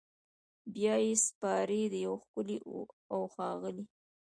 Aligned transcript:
بیا 0.73 0.95
یې 1.03 1.11
سپاري 1.27 1.81
د 1.93 1.95
یو 2.05 2.15
ښکلي 2.23 2.57
اوښاغلي 3.13 3.85